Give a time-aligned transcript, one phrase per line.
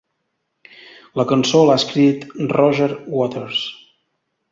[1.19, 3.61] La cançó l'ha escrit Roger Waters.